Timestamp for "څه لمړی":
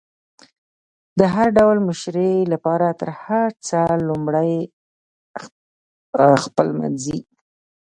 3.67-4.55